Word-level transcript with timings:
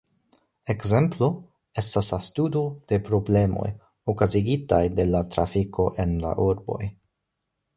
Ekzemplo 0.73 1.27
estas 1.81 2.09
la 2.13 2.19
studo 2.27 2.63
de 2.91 2.99
la 2.99 3.03
problemoj 3.09 3.67
okazigitaj 4.15 4.81
de 5.01 5.07
la 5.13 5.23
trafiko 5.37 5.87
en 6.07 6.17
la 6.25 6.33
urboj. 6.47 6.81